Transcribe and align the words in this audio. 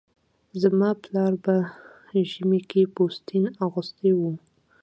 زما 0.61 0.89
پلاره 1.03 1.37
به 1.43 1.55
ژمي 2.31 2.61
کې 2.69 2.81
پوستين 2.95 3.45
اغوستی 3.65 4.11
و 4.15 4.19